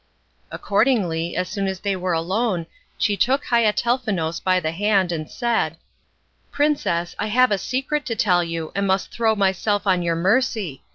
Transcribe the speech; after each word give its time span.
Accordingly, 0.49 1.35
as 1.35 1.47
soon 1.47 1.67
as 1.67 1.81
they 1.81 1.95
were 1.95 2.13
alone 2.13 2.65
she 2.97 3.15
took 3.15 3.43
Haiatelnefous 3.45 4.43
by 4.43 4.59
the 4.59 4.71
hand 4.71 5.11
and 5.11 5.29
said: 5.29 5.77
"Princess, 6.51 7.13
I 7.19 7.27
have 7.27 7.51
a 7.51 7.59
secret 7.59 8.03
to 8.07 8.15
tell 8.15 8.43
you, 8.43 8.71
and 8.73 8.87
must 8.87 9.11
throw 9.11 9.35
myself 9.35 9.85
on 9.85 10.01
your 10.01 10.15
mercy. 10.15 10.81